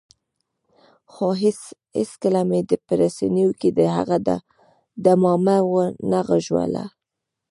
خو 1.11 1.27
هېڅکله 1.95 2.41
مې 2.49 2.59
په 2.85 2.93
رسنیو 3.01 3.49
کې 3.59 3.69
د 3.77 3.79
هغه 3.95 4.17
ډمامه 5.03 5.57
ونه 5.71 6.19
غږوله. 6.27 6.85